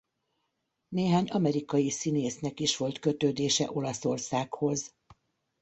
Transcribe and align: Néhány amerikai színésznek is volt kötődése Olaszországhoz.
Néhány 0.87 1.27
amerikai 1.29 1.89
színésznek 1.89 2.59
is 2.59 2.77
volt 2.77 2.99
kötődése 2.99 3.69
Olaszországhoz. 3.71 4.93